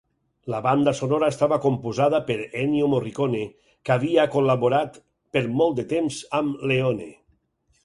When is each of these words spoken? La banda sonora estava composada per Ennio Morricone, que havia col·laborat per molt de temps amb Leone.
La 0.51 0.59
banda 0.67 0.93
sonora 0.99 1.27
estava 1.33 1.59
composada 1.65 2.21
per 2.29 2.37
Ennio 2.63 2.87
Morricone, 2.95 3.43
que 3.85 3.95
havia 3.97 4.27
col·laborat 4.39 4.99
per 5.37 5.45
molt 5.63 5.81
de 5.83 5.89
temps 5.95 6.21
amb 6.43 6.67
Leone. 6.75 7.13